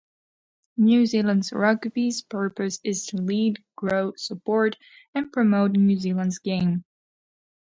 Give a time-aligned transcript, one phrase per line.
[0.77, 4.75] New Zealand Rugby's purpose is to lead, grow, support
[5.13, 6.83] and promote New Zealand's game.